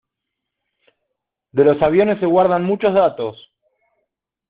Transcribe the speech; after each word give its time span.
de 1.51 1.63
los 1.63 1.79
aviones 1.79 2.19
se 2.19 2.25
guardan 2.25 2.63
muchos 2.65 2.91
datos. 2.95 3.51